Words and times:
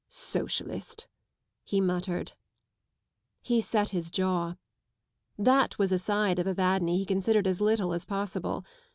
"...Socialist!" 0.33 1.07
he 1.63 1.79
muttered. 1.79 2.33
He 3.43 3.61
set 3.61 3.89
his 3.91 4.09
jaw. 4.09 4.55
That 5.37 5.77
was 5.77 5.91
a 5.91 5.99
side 5.99 6.39
of 6.39 6.47
Evadne 6.47 6.97
he 6.97 7.05
considered 7.05 7.45
as 7.45 7.61
little 7.61 7.93
as 7.93 8.03
possible. 8.05 8.65